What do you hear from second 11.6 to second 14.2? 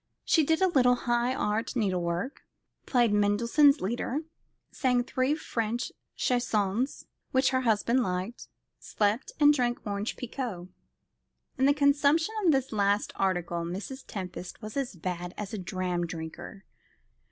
the consumption of this last article Mrs.